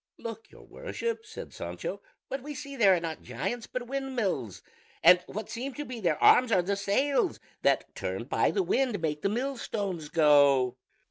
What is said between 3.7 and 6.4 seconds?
windmills, and what seem to be their